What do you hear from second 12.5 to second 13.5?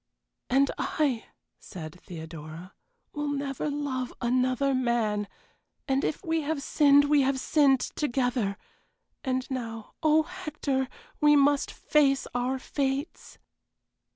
fates."